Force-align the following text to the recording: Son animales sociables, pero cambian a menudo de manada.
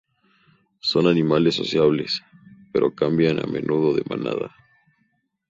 Son 0.79 1.05
animales 1.05 1.53
sociables, 1.53 2.23
pero 2.73 2.95
cambian 2.95 3.37
a 3.37 3.45
menudo 3.45 3.93
de 3.93 4.01
manada. 4.09 4.49